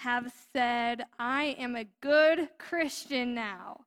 [0.00, 3.84] have said, I am a good Christian now?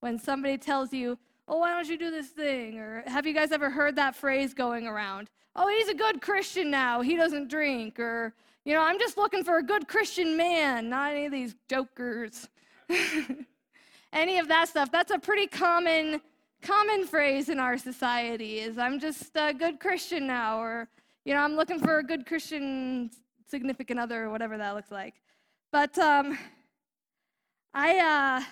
[0.00, 2.78] When somebody tells you, oh, why don't you do this thing?
[2.78, 5.28] Or have you guys ever heard that phrase going around?
[5.54, 7.02] Oh, he's a good Christian now.
[7.02, 8.00] He doesn't drink.
[8.00, 8.32] Or,
[8.64, 12.48] you know, I'm just looking for a good Christian man, not any of these jokers.
[14.14, 14.90] any of that stuff.
[14.90, 16.22] That's a pretty common
[16.62, 20.88] common phrase in our society is I'm just a good Christian now or
[21.24, 23.10] you know, I'm looking for a good Christian
[23.46, 25.14] significant other or whatever that looks like.
[25.72, 26.38] But um
[27.72, 28.44] I uh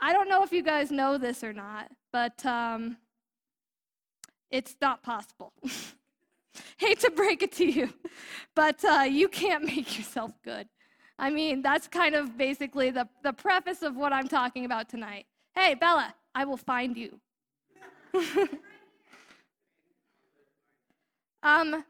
[0.00, 2.98] I don't know if you guys know this or not, but um,
[4.50, 5.52] it's not possible.
[6.78, 7.92] Hate to break it to you,
[8.54, 10.68] but uh, you can't make yourself good.
[11.18, 15.24] I mean, that's kind of basically the, the preface of what I'm talking about tonight.
[15.54, 17.18] Hey, Bella, I will find you.
[21.42, 21.84] um,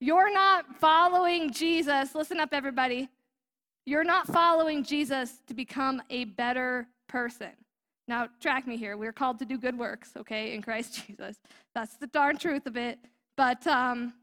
[0.00, 2.14] you're not following Jesus.
[2.14, 3.08] Listen up, everybody.
[3.84, 7.50] You're not following Jesus to become a better person.
[8.06, 8.96] Now, track me here.
[8.96, 11.38] We're called to do good works, okay, in Christ Jesus.
[11.74, 12.98] That's the darn truth of it.
[13.36, 14.14] But um,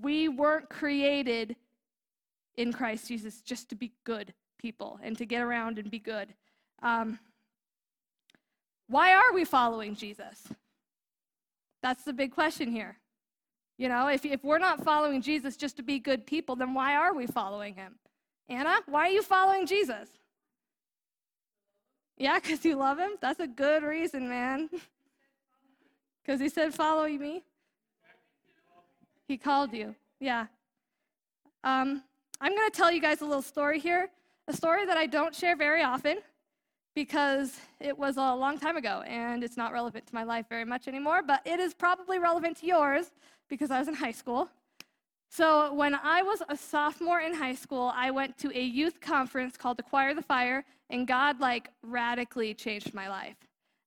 [0.00, 1.56] we weren't created
[2.56, 6.34] in Christ Jesus just to be good people and to get around and be good.
[6.82, 7.18] Um,
[8.88, 10.48] why are we following Jesus?
[11.82, 12.98] That's the big question here.
[13.78, 16.96] You know, if, if we're not following Jesus just to be good people, then why
[16.96, 17.94] are we following him?
[18.48, 20.08] Anna, why are you following Jesus?
[22.16, 23.12] Yeah, because you love him?
[23.20, 24.68] That's a good reason, man.
[26.24, 27.42] Because he said, Follow me.
[29.26, 29.94] He called you.
[30.20, 30.44] Yeah.
[31.64, 32.02] Um,
[32.38, 34.10] I'm going to tell you guys a little story here,
[34.46, 36.18] a story that I don't share very often
[36.98, 40.64] because it was a long time ago and it's not relevant to my life very
[40.64, 43.12] much anymore, but it is probably relevant to yours
[43.48, 44.48] because I was in high school.
[45.30, 49.56] So, when I was a sophomore in high school, I went to a youth conference
[49.56, 53.36] called Acquire the Fire, and God, like, radically changed my life.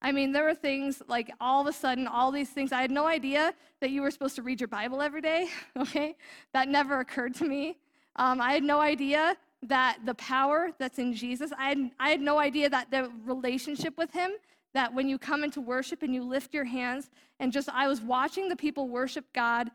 [0.02, 2.72] I mean, there were things like all of a sudden, all these things.
[2.72, 6.16] I had no idea that you were supposed to read your Bible every day, okay?
[6.54, 7.78] That never occurred to me.
[8.16, 12.22] Um, I had no idea that the power that's in Jesus, I had, I had
[12.22, 14.32] no idea that the relationship with Him,
[14.74, 18.02] that when you come into worship and you lift your hands, and just I was
[18.02, 19.70] watching the people worship God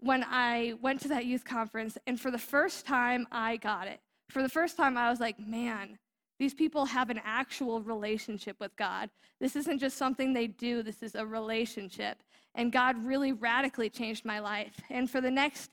[0.00, 4.00] when I went to that youth conference, and for the first time, I got it.
[4.28, 5.98] For the first time, I was like, man,
[6.38, 9.08] these people have an actual relationship with God.
[9.40, 12.22] This isn't just something they do, this is a relationship.
[12.54, 14.80] And God really radically changed my life.
[14.90, 15.70] And for the next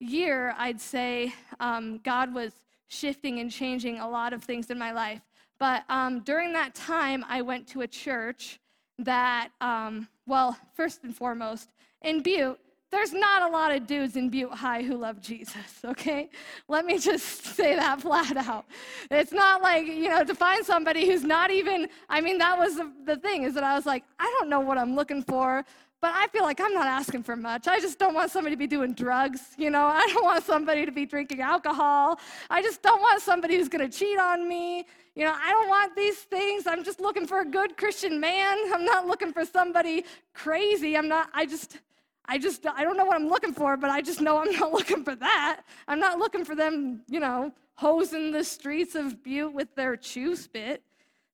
[0.00, 2.52] year, I'd say um, God was
[2.92, 5.22] shifting and changing a lot of things in my life.
[5.58, 8.60] But um, during that time, I went to a church
[8.98, 11.70] that, um, well, first and foremost,
[12.02, 12.58] in Butte,
[12.90, 16.28] there's not a lot of dudes in Butte High who love Jesus, okay?
[16.68, 18.66] Let me just say that flat out.
[19.10, 22.76] It's not like, you know, to find somebody who's not even, I mean, that was
[22.76, 25.64] the, the thing, is that I was like, I don't know what I'm looking for,
[26.02, 27.68] but I feel like I'm not asking for much.
[27.68, 29.84] I just don't want somebody to be doing drugs, you know?
[29.86, 32.18] I don't want somebody to be drinking alcohol.
[32.50, 34.84] I just don't want somebody who's gonna cheat on me.
[35.14, 36.66] You know, I don't want these things.
[36.66, 38.58] I'm just looking for a good Christian man.
[38.74, 40.04] I'm not looking for somebody
[40.34, 40.96] crazy.
[40.96, 41.78] I'm not, I just,
[42.26, 44.72] I just, I don't know what I'm looking for, but I just know I'm not
[44.78, 45.60] looking for that.
[45.86, 50.34] I'm not looking for them, you know, hosing the streets of Butte with their chew
[50.34, 50.82] spit.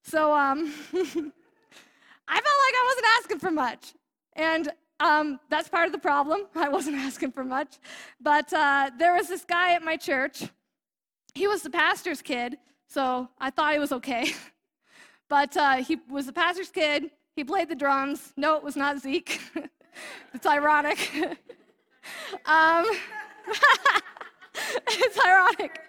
[0.02, 0.58] So um,
[0.92, 3.94] I felt like I wasn't asking for much.
[4.38, 6.46] And um, that's part of the problem.
[6.54, 7.76] I wasn't asking for much.
[8.20, 10.44] But uh, there was this guy at my church.
[11.34, 12.56] He was the pastor's kid,
[12.86, 14.32] so I thought he was okay.
[15.28, 17.10] but uh, he was the pastor's kid.
[17.36, 18.32] He played the drums.
[18.36, 19.40] No, it was not Zeke.
[20.34, 20.98] it's ironic.
[22.46, 22.86] um,
[24.88, 25.80] it's ironic.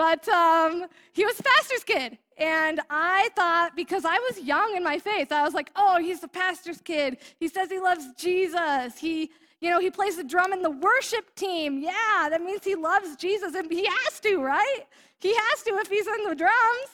[0.00, 2.16] But um, he was the pastor's kid.
[2.38, 6.20] And I thought, because I was young in my faith, I was like, oh, he's
[6.20, 7.18] the pastor's kid.
[7.38, 8.96] He says he loves Jesus.
[8.96, 9.30] He,
[9.60, 11.80] you know, he plays the drum in the worship team.
[11.80, 13.54] Yeah, that means he loves Jesus.
[13.54, 14.86] And he has to, right?
[15.18, 16.90] He has to if he's in the drums.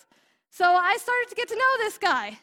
[0.51, 2.37] So I started to get to know this guy.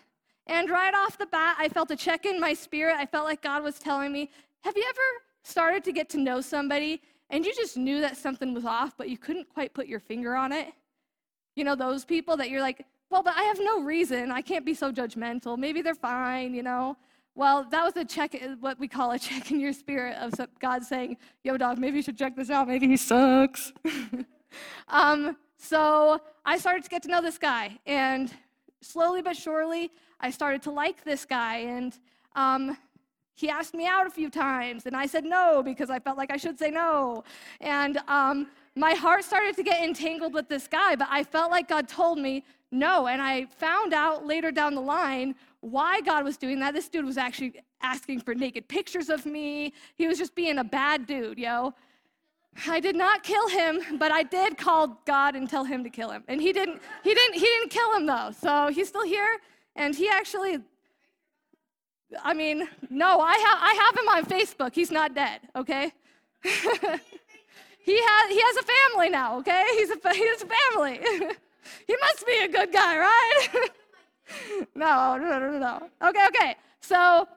[0.47, 2.95] And right off the bat, I felt a check in my spirit.
[2.97, 4.29] I felt like God was telling me,
[4.61, 7.01] Have you ever started to get to know somebody
[7.33, 10.35] and you just knew that something was off, but you couldn't quite put your finger
[10.35, 10.67] on it?
[11.55, 14.31] You know, those people that you're like, Well, but I have no reason.
[14.31, 15.57] I can't be so judgmental.
[15.57, 16.95] Maybe they're fine, you know?
[17.33, 20.83] Well, that was a check, what we call a check in your spirit of God
[20.83, 22.67] saying, Yo, dog, maybe you should check this out.
[22.67, 23.73] Maybe he sucks.
[24.87, 27.79] um, so I started to get to know this guy.
[27.87, 28.31] And
[28.81, 29.89] slowly but surely,
[30.19, 31.57] I started to like this guy.
[31.57, 31.97] And
[32.35, 32.77] um,
[33.35, 36.31] he asked me out a few times, and I said no because I felt like
[36.31, 37.23] I should say no.
[37.61, 41.67] And um, my heart started to get entangled with this guy, but I felt like
[41.67, 43.07] God told me no.
[43.07, 46.73] And I found out later down the line why God was doing that.
[46.73, 49.73] This dude was actually asking for naked pictures of me.
[49.95, 51.73] He was just being a bad dude, yo.
[52.67, 56.11] I did not kill him, but I did call God and tell him to kill
[56.11, 56.23] him.
[56.27, 58.29] And he didn't he didn't he didn't kill him though.
[58.39, 59.37] So he's still here
[59.75, 60.59] and he actually
[62.23, 64.73] I mean, no, I have I have him on Facebook.
[64.75, 65.91] He's not dead, okay?
[66.43, 66.49] he
[68.01, 69.65] has he has a family now, okay?
[69.77, 70.99] He's a he has a family.
[71.87, 73.47] he must be a good guy, right?
[74.75, 75.89] no, no, no, no.
[76.07, 76.55] Okay, okay.
[76.81, 77.27] So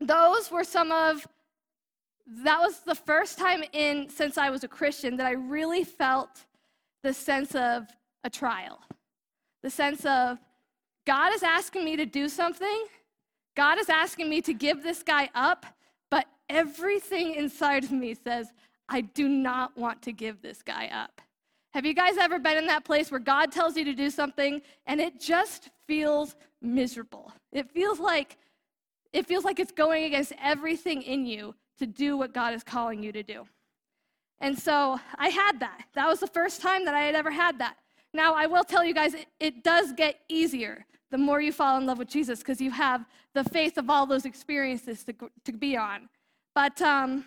[0.00, 1.26] those were some of
[2.44, 6.44] that was the first time in since I was a Christian that I really felt
[7.02, 7.86] the sense of
[8.24, 8.80] a trial.
[9.62, 10.38] The sense of
[11.06, 12.86] God is asking me to do something.
[13.56, 15.66] God is asking me to give this guy up,
[16.10, 18.52] but everything inside of me says,
[18.88, 21.20] I do not want to give this guy up.
[21.74, 24.62] Have you guys ever been in that place where God tells you to do something
[24.86, 27.32] and it just feels miserable?
[27.52, 28.36] It feels like
[29.12, 33.02] it feels like it's going against everything in you to do what God is calling
[33.02, 33.46] you to do.
[34.40, 35.84] And so I had that.
[35.94, 37.76] That was the first time that I had ever had that.
[38.16, 41.76] Now, I will tell you guys, it, it does get easier the more you fall
[41.76, 43.04] in love with Jesus because you have
[43.34, 45.14] the faith of all those experiences to,
[45.44, 46.08] to be on.
[46.54, 47.26] But um,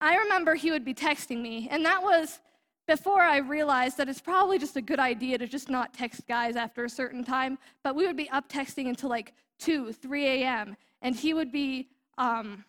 [0.00, 2.38] I remember he would be texting me, and that was
[2.86, 6.54] before I realized that it's probably just a good idea to just not text guys
[6.54, 7.58] after a certain time.
[7.82, 11.88] But we would be up texting until like 2, 3 a.m., and he would be.
[12.16, 12.64] Um,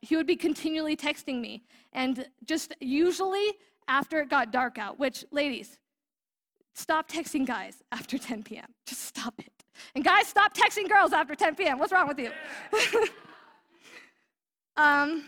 [0.00, 1.64] he would be continually texting me.
[1.92, 3.54] And just usually
[3.88, 5.76] after it got dark out, which, ladies,
[6.78, 8.66] stop texting guys after 10 p.m.
[8.86, 9.52] Just stop it.
[9.94, 11.78] And guys, stop texting girls after 10 p.m.
[11.78, 12.30] What's wrong with you?
[14.76, 15.24] um,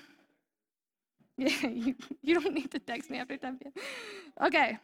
[1.36, 3.72] yeah, you, you don't need to text me after 10 p.m.
[4.42, 4.78] Okay.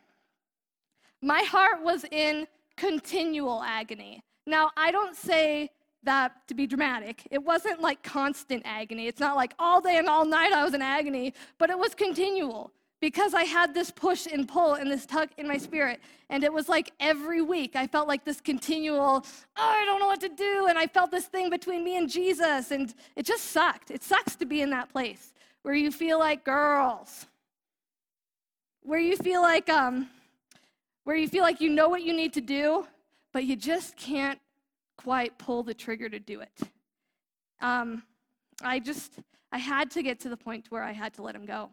[1.23, 2.47] My heart was in
[2.77, 4.23] continual agony.
[4.47, 5.71] Now, I don't say
[6.03, 7.27] that to be dramatic.
[7.31, 9.07] It wasn't like constant agony.
[9.07, 11.95] It's not like all day and all night I was in agony, but it was
[11.95, 16.00] continual because I had this push and pull and this tug in my spirit.
[16.31, 19.25] And it was like every week I felt like this continual, oh,
[19.56, 20.66] I don't know what to do.
[20.69, 22.70] And I felt this thing between me and Jesus.
[22.70, 23.90] And it just sucked.
[23.90, 27.26] It sucks to be in that place where you feel like girls,
[28.82, 30.08] where you feel like, um,
[31.04, 32.87] where you feel like you know what you need to do,
[33.32, 34.40] but you just can't
[34.96, 36.60] quite pull the trigger to do it.
[37.60, 38.02] Um,
[38.62, 39.19] I just,
[39.52, 41.70] I had to get to the point where I had to let him go,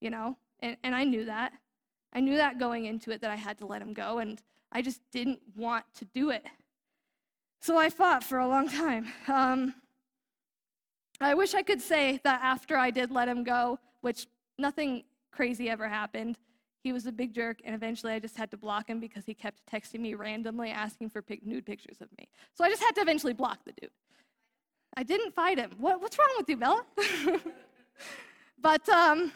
[0.00, 0.36] you know?
[0.60, 1.52] And, and I knew that.
[2.12, 4.40] I knew that going into it that I had to let him go, and
[4.72, 6.44] I just didn't want to do it.
[7.60, 9.06] So I fought for a long time.
[9.26, 9.74] Um,
[11.20, 14.26] I wish I could say that after I did let him go, which
[14.58, 16.38] nothing crazy ever happened,
[16.82, 19.34] he was a big jerk, and eventually I just had to block him because he
[19.34, 22.28] kept texting me randomly asking for pic- nude pictures of me.
[22.54, 23.90] So I just had to eventually block the dude.
[24.96, 25.72] I didn't fight him.
[25.78, 26.84] What, what's wrong with you, Bella?
[28.60, 29.32] but um,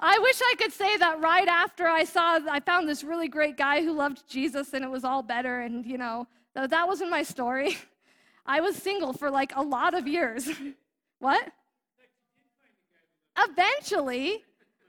[0.00, 3.56] I wish I could say that right after I saw, I found this really great
[3.56, 7.22] guy who loved Jesus and it was all better, and you know, that wasn't my
[7.22, 7.76] story.
[8.46, 10.48] I was single for like a lot of years.
[11.18, 11.50] what?
[13.38, 14.44] Eventually,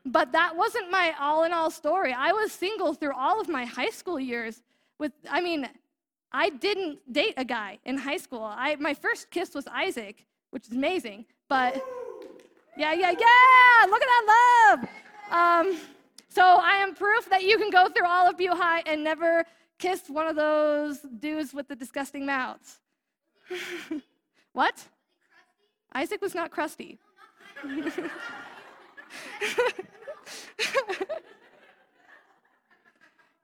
[0.06, 2.14] but that wasn't my all in all story.
[2.14, 4.62] I was single through all of my high school years.
[5.00, 5.68] With, I mean,
[6.32, 8.44] I didn't date a guy in high school.
[8.44, 11.26] I, my first kiss was Isaac, which is amazing.
[11.48, 11.82] But
[12.78, 13.86] yeah, yeah, yeah!
[13.90, 14.80] Look at that love.
[15.32, 15.78] Um,
[16.30, 19.46] so I am proof that you can go through all of High and never
[19.80, 22.80] kiss one of those dudes with the disgusting mouths.
[24.54, 24.84] what?
[25.94, 27.00] Isaac was not crusty.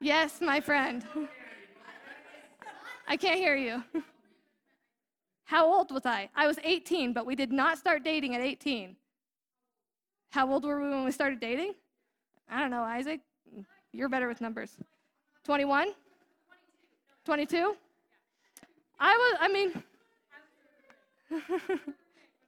[0.00, 1.04] yes, my friend.
[3.08, 3.82] I can't hear you.
[5.44, 6.28] How old was I?
[6.34, 8.96] I was 18, but we did not start dating at 18.
[10.32, 11.74] How old were we when we started dating?
[12.50, 13.20] I don't know, Isaac.
[13.92, 14.78] You're better with numbers.
[15.44, 15.88] 21?
[17.26, 17.76] 22?
[18.98, 19.82] I was, I mean,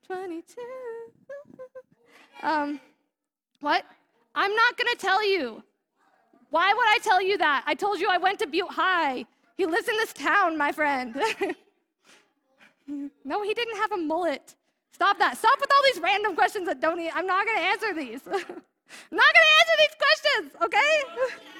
[0.06, 0.60] 22.
[2.42, 2.80] um,
[3.60, 3.84] what?
[4.34, 5.62] I'm not going to tell you.
[6.48, 7.64] Why would I tell you that?
[7.66, 9.26] I told you I went to Butte High.
[9.58, 11.14] He lives in this town, my friend.
[12.86, 14.54] no, he didn't have a mullet.
[14.94, 15.36] Stop that.
[15.36, 16.98] Stop with all these random questions that don't.
[17.14, 18.20] I'm not going to answer these.
[18.26, 20.92] I'm not going to answer these questions, okay?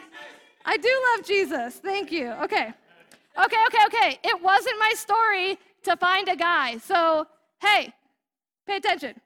[0.65, 1.75] I do love Jesus.
[1.75, 2.31] Thank you.
[2.45, 2.73] Okay.
[3.45, 4.19] Okay, okay, okay.
[4.23, 6.79] It wasn't my story to find a guy.
[6.79, 7.27] So
[7.65, 7.95] Hey,
[8.67, 9.19] pay attention.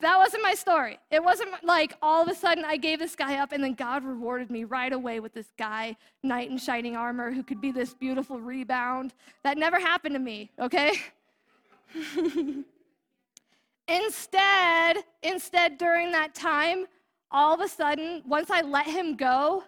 [0.00, 0.98] That wasn't my story.
[1.12, 4.02] It wasn't like all of a sudden I gave this guy up and then God
[4.02, 7.94] rewarded me right away with this guy, knight in shining armor, who could be this
[7.94, 9.14] beautiful rebound.
[9.44, 10.94] That never happened to me, okay?
[13.90, 16.86] instead, instead, during that time,
[17.30, 19.64] all of a sudden, once I let him go,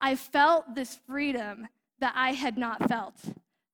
[0.00, 1.68] I felt this freedom
[2.00, 3.14] that I had not felt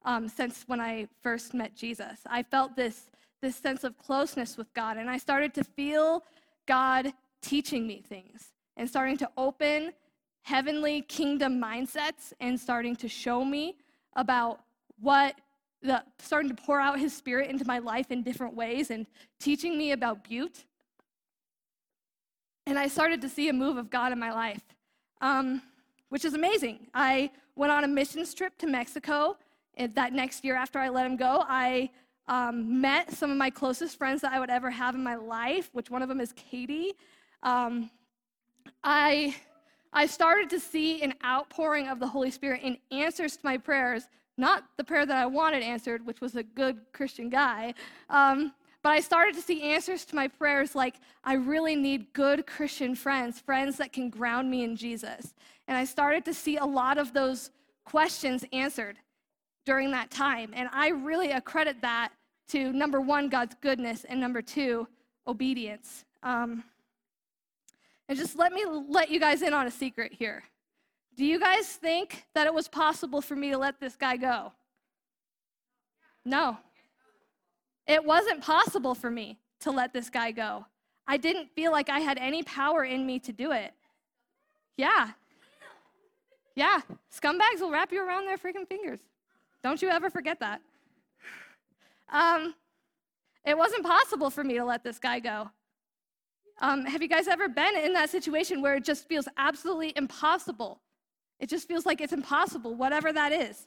[0.04, 2.20] um, since when I first met Jesus.
[2.26, 3.10] I felt this
[3.42, 4.96] this sense of closeness with God.
[4.96, 6.22] And I started to feel
[6.66, 9.92] God teaching me things and starting to open
[10.42, 13.76] heavenly kingdom mindsets and starting to show me
[14.14, 14.60] about
[15.00, 15.34] what
[15.82, 19.06] the starting to pour out his spirit into my life in different ways and
[19.40, 20.64] teaching me about butte
[22.66, 24.62] and i started to see a move of god in my life
[25.20, 25.62] um,
[26.08, 29.36] which is amazing i went on a missions trip to mexico
[29.76, 31.90] and that next year after i let him go i
[32.28, 35.70] um, met some of my closest friends that I would ever have in my life,
[35.72, 36.92] which one of them is Katie.
[37.42, 37.90] Um,
[38.84, 39.36] I,
[39.92, 44.08] I started to see an outpouring of the Holy Spirit in answers to my prayers,
[44.42, 47.74] not the prayer that I wanted answered, which was a good Christian guy.
[48.10, 52.44] Um, but I started to see answers to my prayers like, I really need good
[52.44, 55.34] Christian friends, friends that can ground me in Jesus.
[55.68, 57.52] And I started to see a lot of those
[57.84, 58.98] questions answered
[59.64, 60.50] during that time.
[60.54, 62.10] And I really accredit that
[62.48, 64.88] to number one, God's goodness, and number two,
[65.28, 66.04] obedience.
[66.24, 66.64] Um,
[68.08, 70.42] and just let me let you guys in on a secret here.
[71.16, 74.52] Do you guys think that it was possible for me to let this guy go?
[76.24, 76.56] No.
[77.86, 80.64] It wasn't possible for me to let this guy go.
[81.06, 83.72] I didn't feel like I had any power in me to do it.
[84.76, 85.10] Yeah.
[86.54, 86.80] Yeah.
[87.14, 89.00] Scumbags will wrap you around their freaking fingers.
[89.62, 90.60] Don't you ever forget that.
[92.10, 92.54] Um,
[93.44, 95.50] it wasn't possible for me to let this guy go.
[96.60, 100.80] Um, have you guys ever been in that situation where it just feels absolutely impossible?
[101.42, 103.66] It just feels like it's impossible, whatever that is.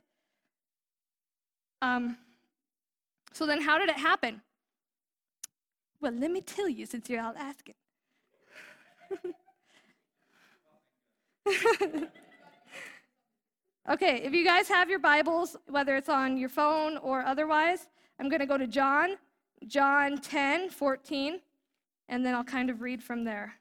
[1.82, 2.18] Um,
[3.34, 4.42] so then, how did it happen?
[6.00, 7.76] Well, let me tell you since you're all asking.
[13.88, 17.88] Okay, if you guys have your Bibles, whether it's on your phone or otherwise,
[18.20, 19.18] I'm going to go to John,
[19.68, 21.40] John 10, 14,
[22.10, 23.54] and then I'll kind of read from there.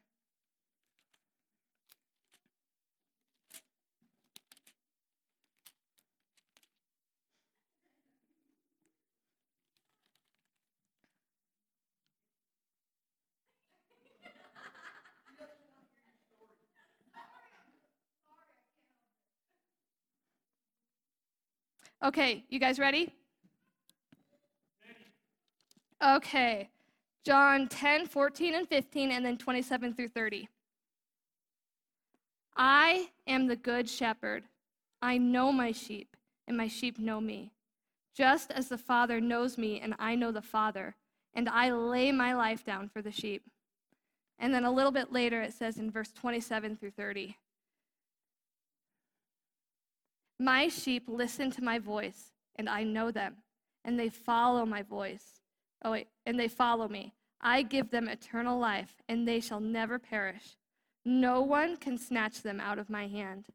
[22.05, 23.11] Okay, you guys ready?
[26.05, 26.69] Okay.
[27.25, 30.47] John 10, 14, and 15, and then 27 through 30.
[32.55, 34.43] I am the good shepherd.
[35.01, 36.15] I know my sheep,
[36.47, 37.51] and my sheep know me.
[38.15, 40.93] Just as the Father knows me, and I know the Father,
[41.33, 43.41] and I lay my life down for the sheep.
[44.37, 47.35] And then a little bit later, it says in verse 27 through 30
[50.39, 53.37] my sheep listen to my voice, and I know them,
[53.83, 55.39] and they follow my voice.
[55.83, 57.13] Oh, wait, and they follow me.
[57.41, 60.57] I give them eternal life, and they shall never perish.
[61.05, 63.45] No one can snatch them out of my hand.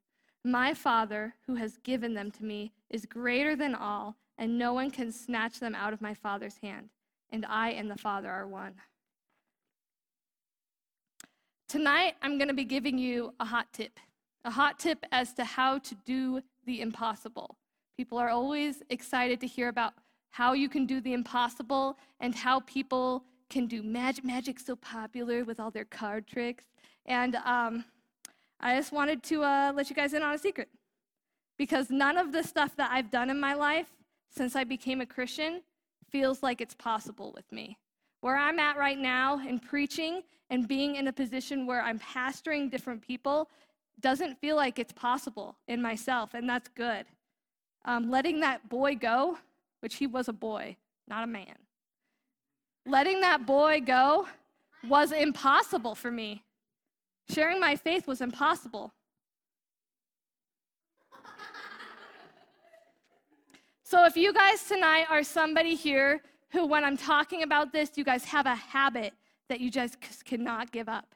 [0.45, 4.91] My Father, who has given them to me, is greater than all, and no one
[4.91, 6.91] can snatch them out of my Father's hand.
[7.31, 8.75] And I and the Father are one.
[11.69, 14.01] Tonight, I'm going to be giving you a hot tip
[14.45, 17.57] a hot tip as to how to do the impossible.
[17.97, 19.95] People are always excited to hear about
[20.31, 24.25] how you can do the impossible and how people can do magic.
[24.25, 26.65] Magic's so popular with all their card tricks.
[27.07, 27.85] And um,
[28.61, 30.69] I just wanted to uh, let you guys in on a secret.
[31.59, 33.89] Because none of the stuff that I've done in my life
[34.35, 35.63] since I became a Christian
[36.11, 37.77] feels like it's possible with me.
[38.21, 42.71] Where I'm at right now in preaching and being in a position where I'm pastoring
[42.71, 43.51] different people
[44.01, 47.07] doesn't feel like it's possible in myself, and that's good.
[47.85, 49.39] Um, letting that boy go,
[49.81, 50.77] which he was a boy,
[51.09, 51.57] not a man,
[52.87, 54.29] letting that boy go
[54.89, 56.43] was impossible for me.
[57.29, 58.93] Sharing my faith was impossible.
[63.83, 68.05] So, if you guys tonight are somebody here who, when I'm talking about this, you
[68.05, 69.15] guys have a habit
[69.49, 71.13] that you just cannot give up.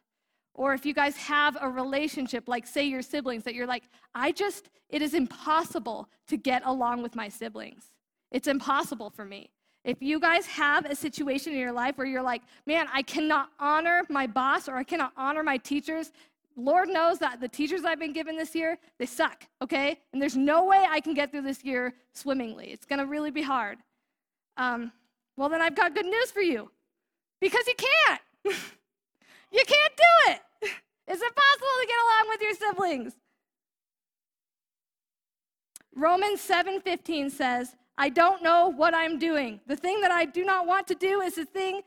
[0.55, 3.85] Or if you guys have a relationship, like say your siblings, that you're like,
[4.15, 7.91] I just, it is impossible to get along with my siblings.
[8.31, 9.51] It's impossible for me.
[9.85, 13.51] If you guys have a situation in your life where you're like, man, I cannot
[13.59, 16.11] honor my boss or I cannot honor my teachers,
[16.57, 19.99] Lord knows that the teachers I've been given this year, they suck, okay?
[20.13, 22.67] And there's no way I can get through this year swimmingly.
[22.67, 23.79] It's gonna really be hard.
[24.57, 24.93] Um,
[25.37, 26.71] well, then I've got good news for you
[27.41, 28.21] because you can't.
[29.53, 30.41] you can't do it.
[31.07, 33.13] It's impossible to get along with your siblings.
[35.95, 39.61] Romans 7:15 says, "I don't know what I'm doing.
[39.67, 41.83] The thing that I do not want to do is the thing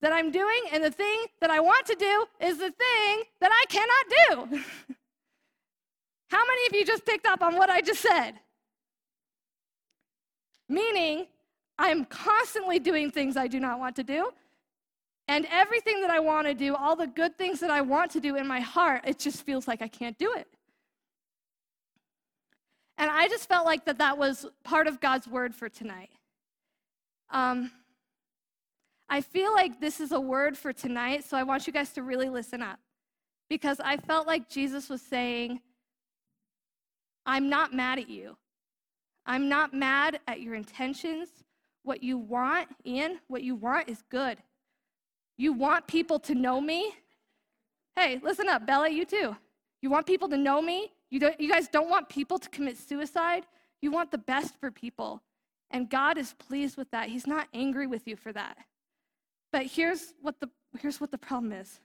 [0.00, 3.50] that I'm doing, and the thing that I want to do is the thing that
[3.52, 4.08] I cannot
[4.50, 4.64] do."
[6.30, 8.38] How many of you just picked up on what I just said?
[10.68, 11.26] Meaning,
[11.76, 14.32] I'm constantly doing things I do not want to do.
[15.30, 18.20] And everything that I want to do, all the good things that I want to
[18.20, 20.48] do in my heart, it just feels like I can't do it.
[22.98, 26.10] And I just felt like that that was part of God's word for tonight.
[27.30, 27.70] Um,
[29.08, 32.02] I feel like this is a word for tonight, so I want you guys to
[32.02, 32.80] really listen up.
[33.48, 35.60] Because I felt like Jesus was saying,
[37.24, 38.36] I'm not mad at you.
[39.24, 41.28] I'm not mad at your intentions.
[41.84, 44.38] What you want, Ian, what you want is good.
[45.40, 46.92] You want people to know me?
[47.96, 49.34] Hey, listen up, Bella, you too.
[49.80, 50.92] You want people to know me?
[51.08, 53.46] You, you guys don't want people to commit suicide.
[53.80, 55.22] You want the best for people.
[55.70, 57.08] And God is pleased with that.
[57.08, 58.58] He's not angry with you for that.
[59.50, 61.80] But here's what the, here's what the problem is.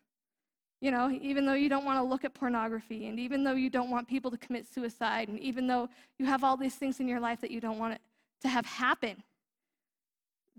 [0.82, 3.70] You know, even though you don't want to look at pornography, and even though you
[3.70, 5.88] don't want people to commit suicide, and even though
[6.20, 7.98] you have all these things in your life that you don't want
[8.42, 9.24] to have happen,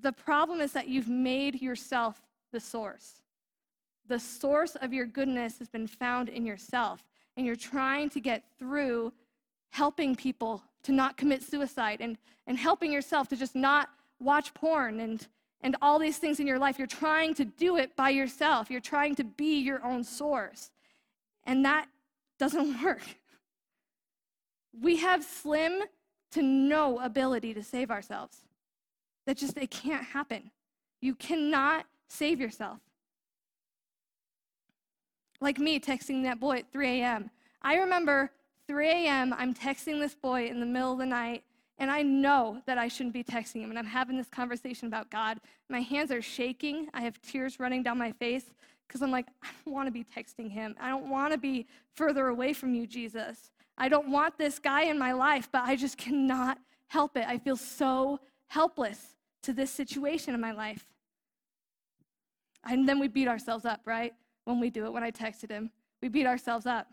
[0.01, 2.23] the problem is that you've made yourself
[2.57, 3.21] the source.
[4.09, 7.05] The source of your goodness has been found in yourself
[7.37, 9.13] and you're trying to get through
[9.69, 15.01] helping people to not commit suicide and, and helping yourself to just not watch porn
[15.01, 15.27] and,
[15.61, 16.79] and all these things in your life.
[16.79, 18.71] You're trying to do it by yourself.
[18.71, 20.71] You're trying to be your own source.
[21.45, 21.89] And that
[22.39, 23.03] doesn't work.
[24.81, 25.83] We have slim
[26.31, 28.39] to no ability to save ourselves.
[29.27, 30.53] That just, it can't happen.
[31.03, 32.79] You cannot save yourself
[35.41, 37.31] like me texting that boy at 3 a.m.
[37.63, 38.31] I remember
[38.69, 41.45] 3 a.m., I'm texting this boy in the middle of the night,
[41.79, 43.71] and I know that I shouldn't be texting him.
[43.71, 45.39] And I'm having this conversation about God.
[45.69, 46.89] My hands are shaking.
[46.95, 48.45] I have tears running down my face
[48.87, 50.75] because I'm like, I don't want to be texting him.
[50.81, 53.51] I don't want to be further away from you, Jesus.
[53.77, 57.27] I don't want this guy in my life, but I just cannot help it.
[57.29, 60.87] I feel so helpless to this situation in my life.
[62.69, 64.13] And then we beat ourselves up, right?
[64.47, 65.71] when we do it, when I texted him.
[66.01, 66.87] We beat ourselves up.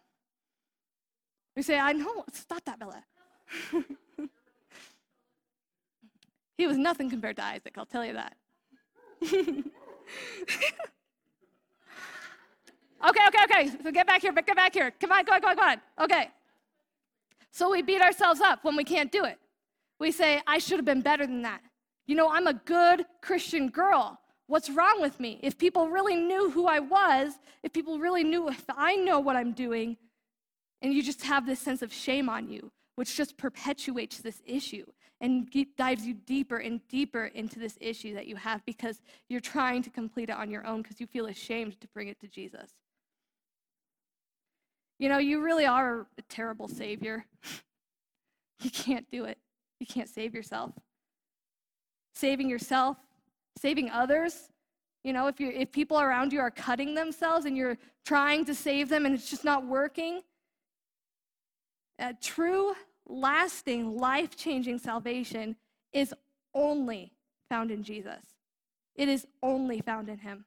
[1.55, 3.03] We say, I know, stop that, Bella.
[6.57, 8.35] he was nothing compared to Isaac, I'll tell you that.
[9.21, 9.63] okay,
[13.07, 13.71] okay, okay.
[13.83, 14.91] So get back here, but get back here.
[14.99, 15.79] Come on, go on, go on, go on.
[16.01, 16.31] Okay.
[17.51, 19.37] So we beat ourselves up when we can't do it.
[19.99, 21.61] We say, I should have been better than that.
[22.07, 24.19] You know, I'm a good Christian girl.
[24.53, 25.39] What's wrong with me?
[25.41, 29.35] If people really knew who I was, if people really knew if I know what
[29.35, 29.97] I'm doing,
[30.79, 34.85] and you just have this sense of shame on you, which just perpetuates this issue
[35.19, 39.81] and dives you deeper and deeper into this issue that you have because you're trying
[39.81, 42.73] to complete it on your own because you feel ashamed to bring it to Jesus.
[44.99, 47.25] You know, you really are a terrible savior.
[48.61, 49.39] you can't do it.
[49.79, 50.73] You can't save yourself.
[52.13, 52.97] Saving yourself
[53.57, 54.49] saving others.
[55.03, 58.55] You know, if, you if people around you are cutting themselves and you're trying to
[58.55, 60.21] save them and it's just not working,
[61.99, 62.73] a true,
[63.07, 65.55] lasting, life changing salvation
[65.91, 66.13] is
[66.53, 67.11] only
[67.49, 68.21] found in Jesus.
[68.95, 70.45] It is only found in Him.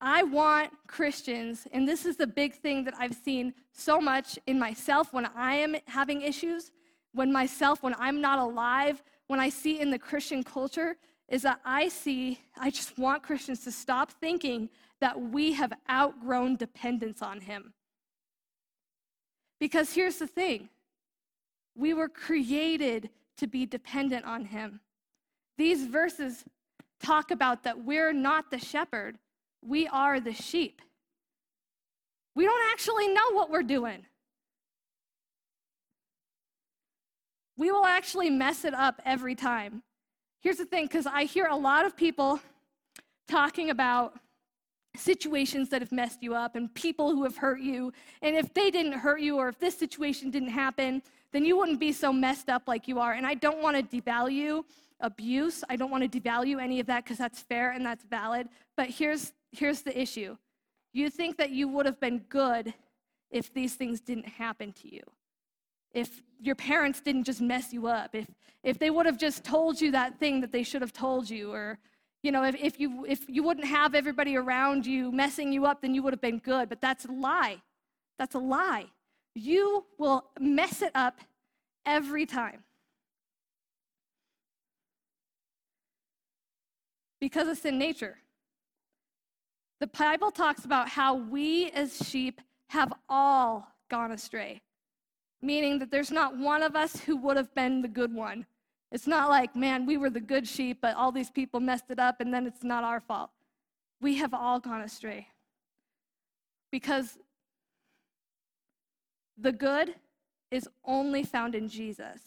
[0.00, 4.58] I want Christians, and this is the big thing that I've seen so much in
[4.58, 6.70] myself when I am having issues,
[7.12, 10.96] when myself, when I'm not alive, when I see in the Christian culture
[11.28, 16.56] is that I see, I just want Christians to stop thinking that we have outgrown
[16.56, 17.74] dependence on Him.
[19.60, 20.68] Because here's the thing
[21.76, 24.80] we were created to be dependent on Him.
[25.58, 26.44] These verses
[27.00, 29.18] talk about that we're not the shepherd,
[29.64, 30.80] we are the sheep.
[32.34, 34.06] We don't actually know what we're doing.
[37.58, 39.82] We will actually mess it up every time.
[40.40, 42.40] Here's the thing because I hear a lot of people
[43.26, 44.14] talking about
[44.96, 47.92] situations that have messed you up and people who have hurt you.
[48.22, 51.80] And if they didn't hurt you or if this situation didn't happen, then you wouldn't
[51.80, 53.12] be so messed up like you are.
[53.12, 54.64] And I don't want to devalue
[55.00, 55.62] abuse.
[55.68, 58.48] I don't want to devalue any of that because that's fair and that's valid.
[58.76, 60.36] But here's, here's the issue
[60.94, 62.72] you think that you would have been good
[63.30, 65.02] if these things didn't happen to you.
[65.92, 68.26] If your parents didn't just mess you up, if,
[68.62, 71.52] if they would have just told you that thing that they should have told you,
[71.52, 71.78] or
[72.22, 75.80] you know, if, if, you, if you wouldn't have everybody around you messing you up,
[75.80, 76.68] then you would have been good.
[76.68, 77.62] But that's a lie.
[78.18, 78.86] That's a lie.
[79.34, 81.20] You will mess it up
[81.86, 82.64] every time.
[87.20, 88.18] Because of sin nature.
[89.80, 94.60] The Bible talks about how we as sheep have all gone astray,
[95.42, 98.46] meaning that there's not one of us who would have been the good one.
[98.90, 101.98] It's not like, man, we were the good sheep, but all these people messed it
[101.98, 103.30] up and then it's not our fault.
[104.00, 105.28] We have all gone astray.
[106.70, 107.18] Because
[109.36, 109.94] the good
[110.50, 112.20] is only found in Jesus.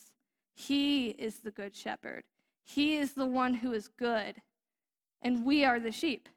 [0.56, 2.24] He is the good shepherd.
[2.64, 4.36] He is the one who is good,
[5.22, 6.30] and we are the sheep.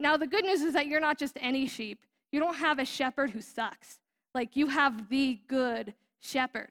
[0.00, 2.00] Now, the good news is that you're not just any sheep.
[2.32, 3.99] You don't have a shepherd who sucks.
[4.34, 6.70] Like, you have the good shepherd.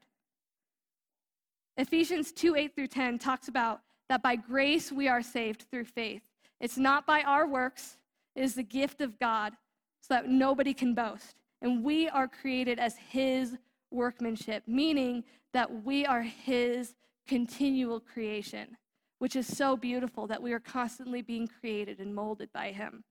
[1.78, 6.24] Ephesians 2 8 through 10 talks about that by grace we are saved through faith.
[6.60, 7.98] It's not by our works,
[8.36, 9.54] it is the gift of God,
[10.02, 11.36] so that nobody can boast.
[11.62, 13.58] And we are created as His
[13.92, 16.96] workmanship, meaning that we are His
[17.28, 18.76] continual creation,
[19.20, 23.04] which is so beautiful that we are constantly being created and molded by Him.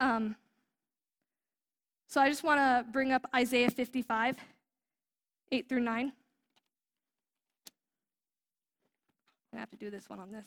[0.00, 0.36] Um,
[2.08, 4.36] so I just want to bring up Isaiah 55,
[5.52, 6.12] 8 through 9.
[9.54, 10.46] I have to do this one on this.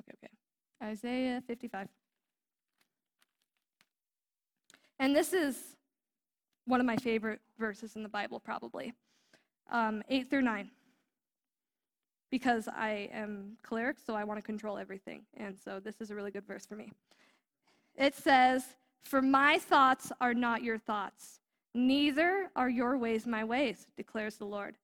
[0.00, 0.32] Okay, okay.
[0.82, 1.86] Isaiah 55.
[4.98, 5.56] And this is
[6.64, 8.92] one of my favorite verses in the Bible, probably.
[9.70, 10.70] Um, 8 through 9.
[12.30, 15.22] Because I am choleric, so I want to control everything.
[15.36, 16.92] And so this is a really good verse for me.
[17.96, 18.64] It says,
[19.04, 21.40] For my thoughts are not your thoughts,
[21.74, 24.76] neither are your ways my ways, declares the Lord.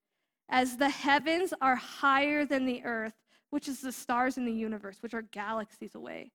[0.48, 3.14] As the heavens are higher than the earth,
[3.50, 6.30] which is the stars in the universe, which are galaxies away.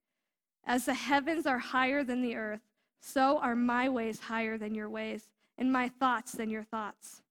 [0.66, 2.62] As the heavens are higher than the earth,
[3.00, 7.22] so are my ways higher than your ways, and my thoughts than your thoughts.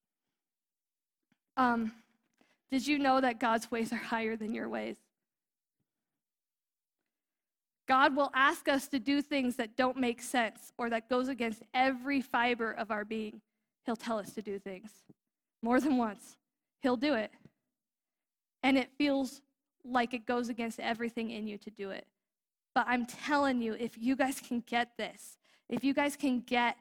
[1.57, 1.93] Um,
[2.71, 4.97] did you know that God's ways are higher than your ways?
[7.87, 11.63] God will ask us to do things that don't make sense or that goes against
[11.73, 13.41] every fiber of our being.
[13.85, 14.91] He'll tell us to do things
[15.63, 16.37] more than once.
[16.83, 17.31] He'll do it.
[18.65, 19.41] And it feels
[19.85, 22.07] like it goes against everything in you to do it.
[22.75, 25.39] But I'm telling you, if you guys can get this,
[25.69, 26.77] if you guys can get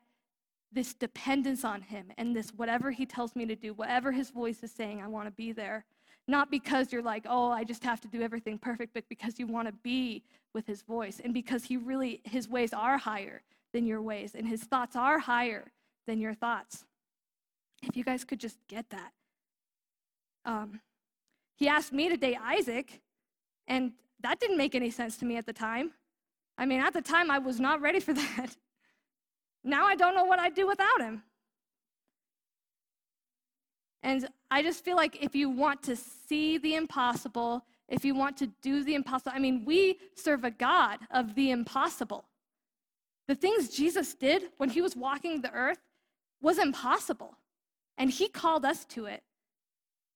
[0.75, 4.61] this dependence on Him and this whatever He tells me to do, whatever His voice
[4.61, 5.85] is saying, I want to be there.
[6.27, 9.47] Not because you're like, oh, I just have to do everything perfect, but because you
[9.47, 13.41] want to be with His voice and because He really, His ways are higher
[13.73, 15.71] than your ways and His thoughts are higher
[16.05, 16.85] than your thoughts.
[17.81, 19.11] If you guys could just get that.
[20.45, 20.81] Um,
[21.55, 23.01] he asked me to date Isaac,
[23.67, 25.91] and that didn't make any sense to me at the time.
[26.57, 28.55] I mean, at the time, I was not ready for that.
[29.65, 31.23] Now I don't know what I'd do without him.
[34.03, 38.37] And I just feel like if you want to see the impossible, if you want
[38.37, 42.25] to do the impossible, I mean, we serve a God of the impossible.
[43.27, 45.79] The things Jesus did when he was walking the earth
[46.39, 47.35] was impossible.
[47.97, 49.23] And he called us to it.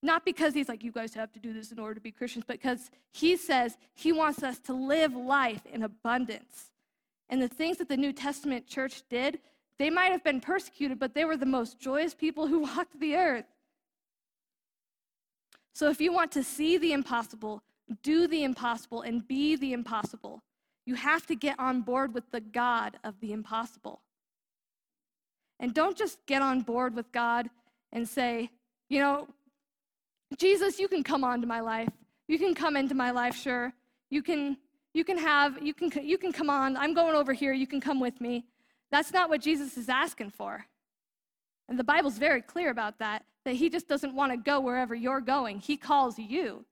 [0.03, 2.45] Not because he's like, you guys have to do this in order to be Christians,
[2.47, 6.69] but because he says he wants us to live life in abundance.
[7.29, 9.39] And the things that the New Testament church did,
[9.77, 13.15] they might have been persecuted, but they were the most joyous people who walked the
[13.15, 13.45] earth.
[15.73, 17.63] So if you want to see the impossible,
[18.03, 20.43] do the impossible, and be the impossible,
[20.85, 24.01] you have to get on board with the God of the impossible.
[25.59, 27.49] And don't just get on board with God
[27.91, 28.49] and say,
[28.89, 29.27] you know,
[30.37, 31.89] Jesus, you can come onto my life.
[32.27, 33.73] You can come into my life, sure.
[34.09, 34.57] You can
[34.93, 36.75] you can have you can you can come on.
[36.77, 37.53] I'm going over here.
[37.53, 38.45] You can come with me.
[38.91, 40.65] That's not what Jesus is asking for.
[41.67, 44.95] And the Bible's very clear about that that he just doesn't want to go wherever
[44.95, 45.59] you're going.
[45.59, 46.65] He calls you.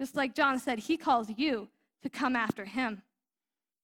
[0.00, 1.68] Just like John said, he calls you
[2.02, 3.02] to come after him.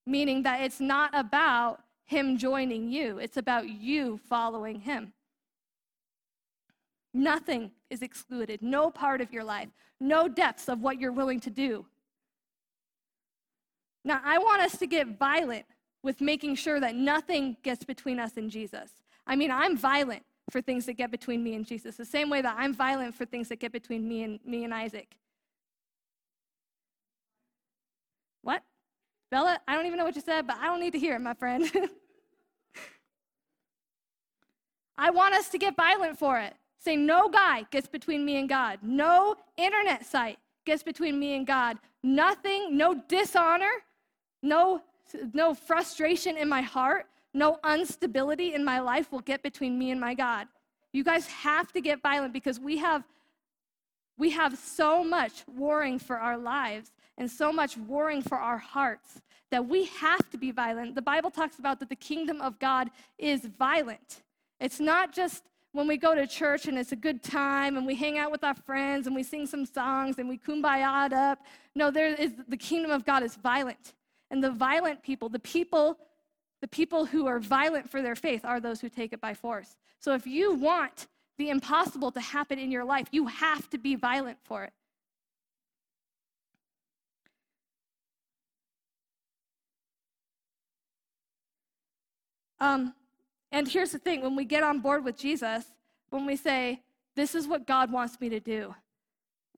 [0.06, 5.12] Meaning that it's not about him joining you, it's about you following him.
[7.14, 9.68] Nothing is excluded, no part of your life,
[10.00, 11.86] no depths of what you're willing to do.
[14.04, 15.66] Now, I want us to get violent
[16.02, 18.90] with making sure that nothing gets between us and Jesus.
[19.26, 22.42] I mean, I'm violent for things that get between me and Jesus, the same way
[22.42, 25.14] that I'm violent for things that get between me and me and Isaac.
[28.42, 28.62] What?
[29.30, 31.20] Bella, I don't even know what you said, but I don't need to hear it,
[31.20, 31.70] my friend.
[34.98, 36.54] I want us to get violent for it.
[36.78, 38.78] Say, no guy gets between me and God.
[38.82, 41.78] No internet site gets between me and God.
[42.02, 43.70] Nothing, no dishonor,
[44.42, 44.82] no,
[45.32, 50.00] no frustration in my heart, no instability in my life will get between me and
[50.00, 50.48] my God.
[50.92, 53.04] You guys have to get violent because we have
[54.18, 59.22] we have so much warring for our lives and so much warring for our hearts
[59.50, 60.94] that we have to be violent.
[60.94, 64.22] The Bible talks about that the kingdom of God is violent.
[64.60, 67.94] It's not just when we go to church and it's a good time and we
[67.94, 71.38] hang out with our friends and we sing some songs and we kumbaya up.
[71.74, 73.94] No, there is the kingdom of God is violent.
[74.30, 75.98] And the violent people, the people,
[76.60, 79.76] the people who are violent for their faith are those who take it by force.
[79.98, 83.94] So if you want the impossible to happen in your life, you have to be
[83.94, 84.72] violent for it.
[92.60, 92.94] Um,
[93.50, 95.64] and here's the thing when we get on board with Jesus,
[96.10, 96.82] when we say,
[97.16, 98.74] This is what God wants me to do,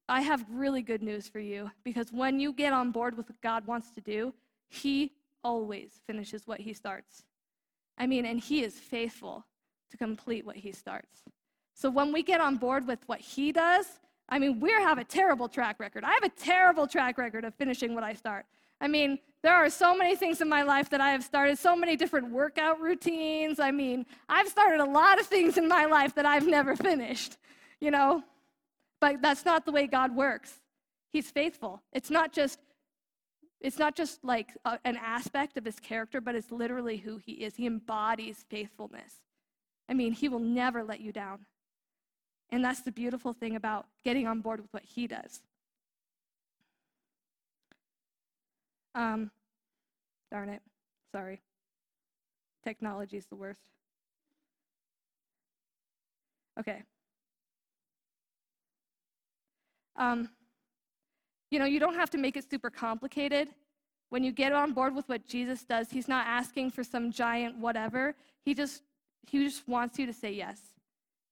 [0.08, 3.40] I have really good news for you because when you get on board with what
[3.40, 4.32] God wants to do,
[4.72, 5.12] He
[5.44, 7.24] always finishes what He starts.
[7.98, 9.44] I mean, and He is faithful
[9.90, 11.22] to complete what He starts.
[11.74, 13.86] So when we get on board with what He does,
[14.28, 16.04] I mean, we have a terrible track record.
[16.04, 18.46] I have a terrible track record of finishing what I start.
[18.80, 21.76] I mean, there are so many things in my life that I have started, so
[21.76, 23.60] many different workout routines.
[23.60, 27.36] I mean, I've started a lot of things in my life that I've never finished,
[27.78, 28.22] you know?
[29.00, 30.60] But that's not the way God works.
[31.12, 31.82] He's faithful.
[31.92, 32.58] It's not just
[33.62, 37.32] it's not just like a, an aspect of his character, but it's literally who he
[37.32, 37.54] is.
[37.56, 39.14] He embodies faithfulness.
[39.88, 41.46] I mean, he will never let you down.
[42.50, 45.40] And that's the beautiful thing about getting on board with what he does.
[48.94, 49.30] Um,
[50.30, 50.60] darn it.
[51.12, 51.40] Sorry.
[52.64, 53.60] Technology is the worst.
[56.58, 56.82] Okay.
[59.96, 60.28] Um,
[61.52, 63.48] you know, you don't have to make it super complicated.
[64.08, 67.58] When you get on board with what Jesus does, he's not asking for some giant
[67.58, 68.14] whatever.
[68.42, 68.82] He just
[69.26, 70.60] he just wants you to say yes.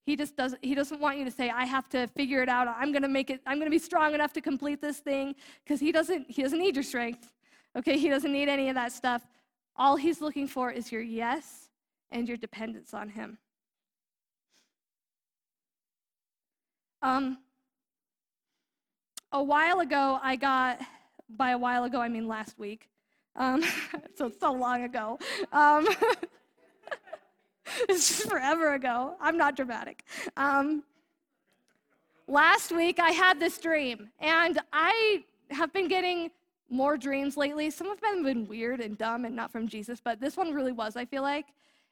[0.05, 2.69] He just doesn't he doesn't want you to say I have to figure it out.
[2.69, 5.35] I'm going to make it I'm going to be strong enough to complete this thing
[5.65, 7.33] because he doesn't he doesn't need your strength.
[7.75, 9.27] Okay, he doesn't need any of that stuff.
[9.75, 11.71] All he's looking for is your yes
[12.11, 13.39] and your dependence on him.
[17.01, 17.39] Um,
[19.33, 20.81] a while ago, I got,
[21.29, 22.89] by a while ago, I mean last week.
[23.37, 23.63] Um,
[24.17, 25.19] so it's so long ago.
[25.53, 25.89] Um,
[27.89, 29.17] it's just forever ago.
[29.21, 30.05] I'm not dramatic.
[30.37, 30.83] Um,
[32.27, 36.31] last week, I had this dream, and I have been getting
[36.69, 37.71] more dreams lately.
[37.71, 40.53] Some of them have been weird and dumb and not from Jesus, but this one
[40.53, 41.47] really was, I feel like.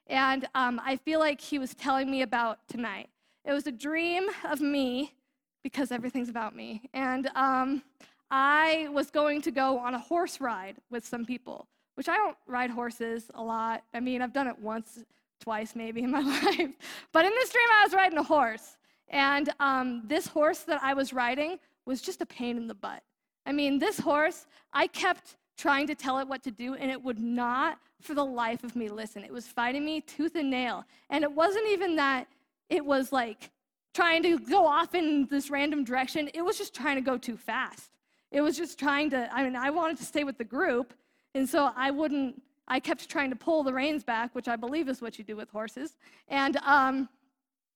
[0.07, 3.09] And um, I feel like he was telling me about tonight.
[3.45, 5.13] It was a dream of me
[5.63, 6.89] because everything's about me.
[6.93, 7.83] And um,
[8.31, 12.37] I was going to go on a horse ride with some people, which I don't
[12.47, 13.83] ride horses a lot.
[13.93, 15.03] I mean, I've done it once,
[15.39, 16.71] twice maybe in my life.
[17.11, 18.77] But in this dream, I was riding a horse.
[19.09, 23.01] And um, this horse that I was riding was just a pain in the butt.
[23.45, 27.03] I mean, this horse, I kept trying to tell it what to do, and it
[27.03, 29.23] would not, for the life of me, listen.
[29.23, 30.85] It was fighting me tooth and nail.
[31.09, 32.27] And it wasn't even that
[32.69, 33.49] it was like
[33.93, 37.37] trying to go off in this random direction, it was just trying to go too
[37.37, 37.91] fast.
[38.31, 40.93] It was just trying to, I mean, I wanted to stay with the group,
[41.33, 44.87] and so I wouldn't, I kept trying to pull the reins back, which I believe
[44.87, 45.97] is what you do with horses,
[46.27, 47.09] and um,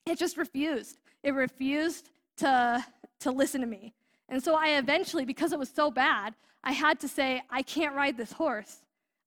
[0.06, 1.00] it just refused.
[1.24, 2.86] It refused to,
[3.22, 3.94] to listen to me.
[4.30, 7.96] And so I eventually, because it was so bad, I had to say, I can't
[7.96, 8.78] ride this horse.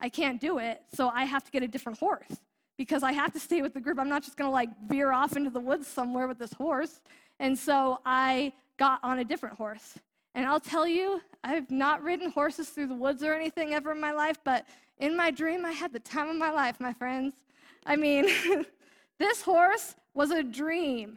[0.01, 2.41] I can't do it, so I have to get a different horse
[2.77, 3.99] because I have to stay with the group.
[3.99, 7.01] I'm not just gonna like veer off into the woods somewhere with this horse.
[7.39, 9.99] And so I got on a different horse.
[10.35, 14.01] And I'll tell you, I've not ridden horses through the woods or anything ever in
[14.01, 14.67] my life, but
[14.99, 17.35] in my dream, I had the time of my life, my friends.
[17.87, 18.29] I mean,
[19.19, 21.17] this horse was a dream.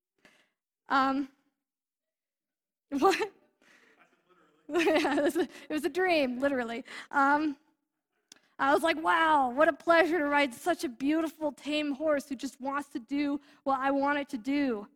[0.88, 1.28] um,
[2.98, 3.18] what?
[4.68, 6.84] yeah, it was, a, dream, literally.
[7.10, 7.56] Um,
[8.58, 12.36] I was like, wow, what a pleasure to ride such a beautiful, tame horse who
[12.36, 14.86] just wants to do what I want it to do.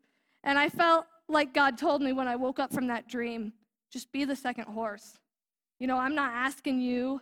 [0.44, 3.52] And I felt like God told me when I woke up from that dream
[3.90, 5.18] just be the second horse.
[5.80, 7.20] You know, I'm not asking you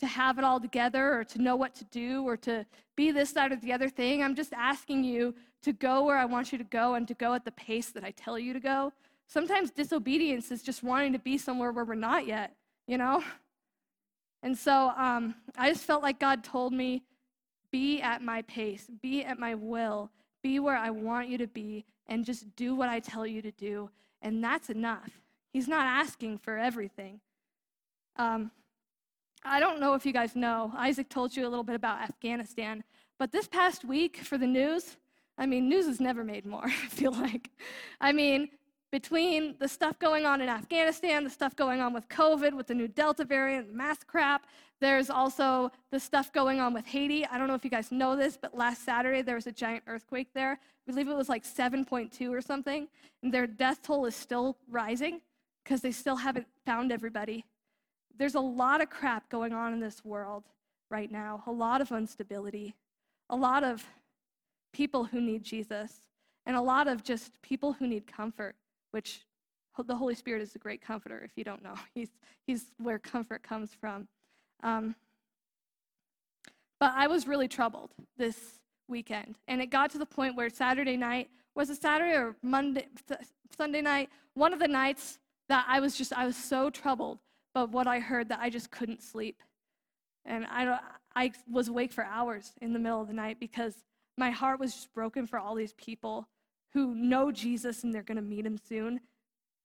[0.00, 3.32] to have it all together or to know what to do or to be this,
[3.32, 4.22] that, or the other thing.
[4.22, 7.34] I'm just asking you to go where I want you to go and to go
[7.34, 8.92] at the pace that I tell you to go.
[9.28, 12.54] Sometimes disobedience is just wanting to be somewhere where we're not yet,
[12.86, 13.22] you know?
[14.42, 17.02] And so um, I just felt like God told me,
[17.70, 20.10] be at my pace, be at my will,
[20.42, 23.52] be where I want you to be, and just do what I tell you to
[23.52, 23.88] do.
[24.20, 25.10] And that's enough.
[25.52, 27.20] He's not asking for everything.
[28.16, 28.50] Um,
[29.44, 32.84] I don't know if you guys know, Isaac told you a little bit about Afghanistan,
[33.18, 34.96] but this past week for the news,
[35.38, 37.50] I mean, news has never made more, I feel like.
[38.00, 38.50] I mean,
[38.92, 42.74] between the stuff going on in Afghanistan, the stuff going on with COVID, with the
[42.74, 44.46] new Delta variant, mask crap,
[44.82, 47.24] there's also the stuff going on with Haiti.
[47.26, 49.84] I don't know if you guys know this, but last Saturday there was a giant
[49.86, 50.52] earthquake there.
[50.52, 52.86] I believe it was like 7.2 or something.
[53.22, 55.22] And their death toll is still rising
[55.64, 57.46] because they still haven't found everybody.
[58.18, 60.44] There's a lot of crap going on in this world
[60.90, 62.74] right now, a lot of instability,
[63.30, 63.86] a lot of
[64.74, 65.92] people who need Jesus,
[66.44, 68.54] and a lot of just people who need comfort,
[68.92, 69.22] which
[69.86, 71.74] the Holy Spirit is a great comforter, if you don't know.
[71.94, 72.10] He's,
[72.46, 74.06] he's where comfort comes from.
[74.62, 74.94] Um,
[76.78, 78.38] but I was really troubled this
[78.88, 79.36] weekend.
[79.48, 82.86] And it got to the point where Saturday night, was it Saturday or Monday,
[83.56, 84.10] Sunday night?
[84.34, 87.18] One of the nights that I was just, I was so troubled
[87.54, 89.42] but what I heard that I just couldn't sleep.
[90.24, 90.78] And I,
[91.14, 93.74] I was awake for hours in the middle of the night because
[94.16, 96.28] my heart was just broken for all these people
[96.74, 99.00] who know Jesus and they're going to meet him soon,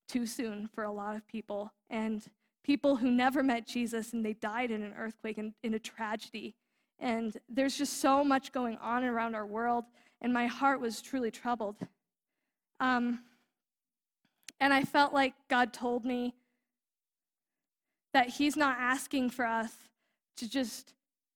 [0.07, 1.71] too soon for a lot of people.
[1.89, 2.23] And
[2.63, 6.55] people who never met Jesus and they died in an earthquake and in a tragedy.
[6.99, 9.85] And there's just so much going on around our world,
[10.19, 11.77] and my heart was truly troubled.
[12.79, 13.19] Um,
[14.59, 16.33] and I felt like God told me
[18.13, 19.71] that He's not asking for us
[20.37, 20.93] to just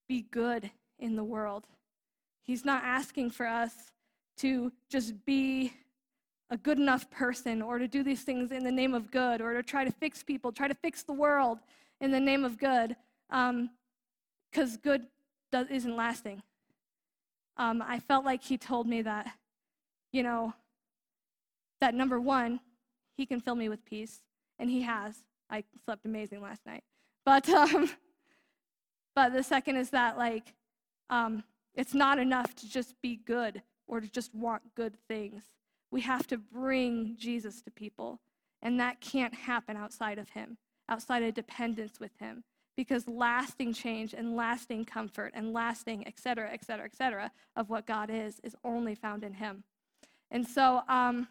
[0.08, 1.68] be good in the world.
[2.44, 3.92] He's not asking for us
[4.42, 5.72] to just be
[6.50, 9.54] a good enough person or to do these things in the name of good or
[9.54, 11.60] to try to fix people, try to fix the world
[12.02, 12.96] in the name of good,
[13.30, 15.04] because um, good
[15.52, 16.42] does, isn't lasting.
[17.58, 19.32] Um, I felt like he told me that,
[20.12, 20.54] you know,
[21.80, 22.60] that number one,
[23.18, 24.22] he can fill me with peace,
[24.58, 25.16] and he has.
[25.50, 26.84] I slept amazing last night.
[27.26, 27.90] But um,
[29.16, 30.54] but the second is that like
[31.10, 31.44] um,
[31.76, 35.44] it's not enough to just be good or to just want good things.
[35.92, 38.20] We have to bring Jesus to people,
[38.64, 40.58] and that can't happen outside of Him,
[40.90, 42.44] outside of dependence with Him,
[42.76, 47.70] because lasting change and lasting comfort and lasting, et cetera, et cetera, et cetera, of
[47.70, 49.64] what God is, is only found in Him.
[50.32, 50.82] And so.
[50.88, 51.28] Um,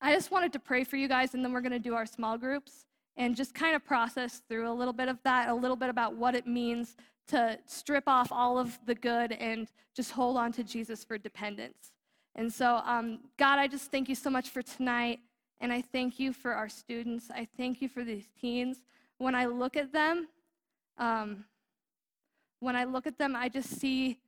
[0.00, 2.04] I just wanted to pray for you guys, and then we're going to do our
[2.04, 2.84] small groups
[3.16, 6.14] and just kind of process through a little bit of that, a little bit about
[6.14, 6.94] what it means
[7.28, 11.92] to strip off all of the good and just hold on to Jesus for dependence.
[12.34, 15.20] And so, um, God, I just thank you so much for tonight,
[15.60, 17.30] and I thank you for our students.
[17.30, 18.78] I thank you for these teens.
[19.18, 20.28] When I look at them,
[20.98, 21.44] um,
[22.60, 24.18] when I look at them, I just see,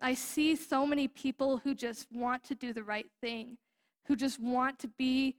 [0.00, 3.58] I see so many people who just want to do the right thing
[4.06, 5.36] who just want to be,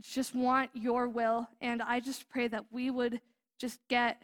[0.00, 1.48] just want your will.
[1.60, 3.20] And I just pray that we would
[3.58, 4.22] just get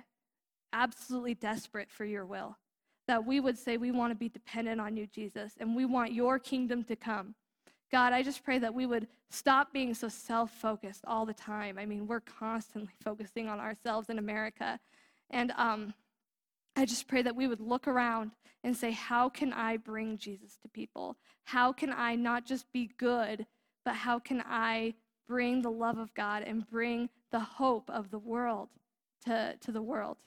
[0.72, 2.56] absolutely desperate for your will.
[3.08, 6.12] That we would say we want to be dependent on you, Jesus, and we want
[6.12, 7.34] your kingdom to come.
[7.90, 11.78] God, I just pray that we would stop being so self focused all the time.
[11.78, 14.78] I mean, we're constantly focusing on ourselves in America.
[15.30, 15.94] And um,
[16.76, 18.30] I just pray that we would look around
[18.62, 21.16] and say, How can I bring Jesus to people?
[21.44, 23.46] How can I not just be good,
[23.84, 24.94] but how can I
[25.26, 28.68] bring the love of God and bring the hope of the world
[29.24, 30.18] to, to the world?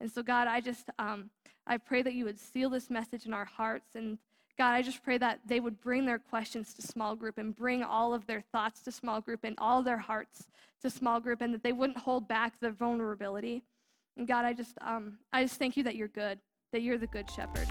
[0.00, 1.30] And so, God, I just, um,
[1.66, 3.90] I pray that you would seal this message in our hearts.
[3.94, 4.18] And
[4.58, 7.82] God, I just pray that they would bring their questions to small group and bring
[7.82, 10.46] all of their thoughts to small group and all their hearts
[10.82, 13.62] to small group and that they wouldn't hold back their vulnerability.
[14.16, 16.38] And God, I just, um, I just thank you that you're good,
[16.72, 17.68] that you're the good shepherd.